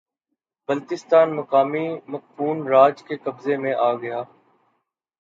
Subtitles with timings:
[0.69, 4.21] بلتستان مقامی مقپون راج کے قبضے میں آگیا